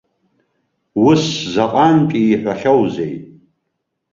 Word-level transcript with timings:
Ус 1.07 1.23
заҟантә 1.53 2.15
иҳәахьоузеи! 2.33 3.13